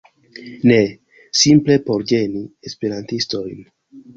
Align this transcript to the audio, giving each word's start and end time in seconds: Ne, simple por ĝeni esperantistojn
Ne, 0.69 0.77
simple 1.41 1.77
por 1.91 2.07
ĝeni 2.13 2.43
esperantistojn 2.71 3.65